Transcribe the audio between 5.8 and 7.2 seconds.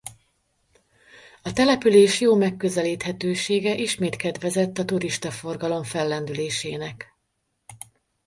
fellendülésének.